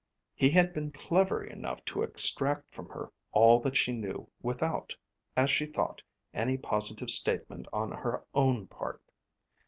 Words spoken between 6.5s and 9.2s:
positive statement on her own part.